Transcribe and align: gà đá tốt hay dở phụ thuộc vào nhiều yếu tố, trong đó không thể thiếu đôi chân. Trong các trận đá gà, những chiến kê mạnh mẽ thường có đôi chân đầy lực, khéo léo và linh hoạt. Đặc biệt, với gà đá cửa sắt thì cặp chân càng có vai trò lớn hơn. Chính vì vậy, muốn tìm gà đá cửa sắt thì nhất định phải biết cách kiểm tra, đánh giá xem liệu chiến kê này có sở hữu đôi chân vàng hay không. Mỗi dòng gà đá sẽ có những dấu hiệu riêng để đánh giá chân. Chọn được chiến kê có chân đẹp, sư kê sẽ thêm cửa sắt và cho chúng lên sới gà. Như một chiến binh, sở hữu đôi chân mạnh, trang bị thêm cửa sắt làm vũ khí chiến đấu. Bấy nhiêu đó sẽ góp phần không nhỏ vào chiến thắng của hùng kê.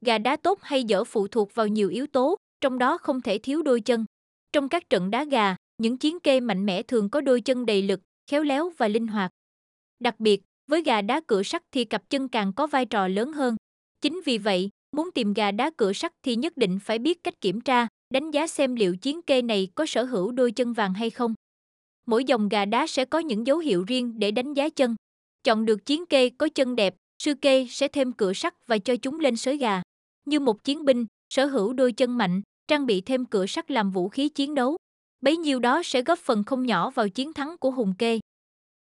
gà 0.00 0.18
đá 0.18 0.36
tốt 0.36 0.58
hay 0.62 0.84
dở 0.84 1.04
phụ 1.04 1.28
thuộc 1.28 1.54
vào 1.54 1.66
nhiều 1.66 1.88
yếu 1.88 2.06
tố, 2.06 2.36
trong 2.60 2.78
đó 2.78 2.98
không 2.98 3.20
thể 3.20 3.38
thiếu 3.38 3.62
đôi 3.62 3.80
chân. 3.80 4.04
Trong 4.52 4.68
các 4.68 4.90
trận 4.90 5.10
đá 5.10 5.24
gà, 5.24 5.56
những 5.78 5.96
chiến 5.96 6.20
kê 6.20 6.40
mạnh 6.40 6.66
mẽ 6.66 6.82
thường 6.82 7.10
có 7.10 7.20
đôi 7.20 7.40
chân 7.40 7.66
đầy 7.66 7.82
lực, 7.82 8.00
khéo 8.30 8.42
léo 8.42 8.72
và 8.78 8.88
linh 8.88 9.06
hoạt. 9.06 9.30
Đặc 10.00 10.20
biệt, 10.20 10.42
với 10.66 10.82
gà 10.82 11.02
đá 11.02 11.20
cửa 11.26 11.42
sắt 11.42 11.62
thì 11.72 11.84
cặp 11.84 12.10
chân 12.10 12.28
càng 12.28 12.52
có 12.52 12.66
vai 12.66 12.86
trò 12.86 13.08
lớn 13.08 13.32
hơn. 13.32 13.56
Chính 14.00 14.20
vì 14.24 14.38
vậy, 14.38 14.70
muốn 14.96 15.10
tìm 15.14 15.32
gà 15.32 15.50
đá 15.50 15.70
cửa 15.76 15.92
sắt 15.92 16.12
thì 16.22 16.36
nhất 16.36 16.56
định 16.56 16.78
phải 16.84 16.98
biết 16.98 17.24
cách 17.24 17.40
kiểm 17.40 17.60
tra, 17.60 17.86
đánh 18.14 18.30
giá 18.30 18.46
xem 18.46 18.74
liệu 18.74 18.96
chiến 18.96 19.22
kê 19.22 19.42
này 19.42 19.68
có 19.74 19.86
sở 19.86 20.04
hữu 20.04 20.32
đôi 20.32 20.52
chân 20.52 20.72
vàng 20.72 20.94
hay 20.94 21.10
không. 21.10 21.34
Mỗi 22.06 22.24
dòng 22.24 22.48
gà 22.48 22.64
đá 22.64 22.86
sẽ 22.86 23.04
có 23.04 23.18
những 23.18 23.46
dấu 23.46 23.58
hiệu 23.58 23.84
riêng 23.84 24.18
để 24.18 24.30
đánh 24.30 24.54
giá 24.54 24.68
chân. 24.68 24.96
Chọn 25.44 25.64
được 25.64 25.86
chiến 25.86 26.06
kê 26.06 26.30
có 26.30 26.48
chân 26.54 26.76
đẹp, 26.76 26.94
sư 27.22 27.34
kê 27.34 27.66
sẽ 27.70 27.88
thêm 27.88 28.12
cửa 28.12 28.32
sắt 28.32 28.66
và 28.66 28.78
cho 28.78 28.96
chúng 28.96 29.20
lên 29.20 29.36
sới 29.36 29.56
gà. 29.56 29.82
Như 30.24 30.40
một 30.40 30.64
chiến 30.64 30.84
binh, 30.84 31.06
sở 31.34 31.46
hữu 31.46 31.72
đôi 31.72 31.92
chân 31.92 32.18
mạnh, 32.18 32.42
trang 32.68 32.86
bị 32.86 33.00
thêm 33.00 33.24
cửa 33.24 33.46
sắt 33.46 33.70
làm 33.70 33.90
vũ 33.90 34.08
khí 34.08 34.28
chiến 34.28 34.54
đấu. 34.54 34.76
Bấy 35.20 35.36
nhiêu 35.36 35.58
đó 35.58 35.82
sẽ 35.84 36.02
góp 36.02 36.18
phần 36.18 36.44
không 36.44 36.66
nhỏ 36.66 36.90
vào 36.90 37.08
chiến 37.08 37.32
thắng 37.32 37.56
của 37.60 37.70
hùng 37.70 37.94
kê. 37.98 38.20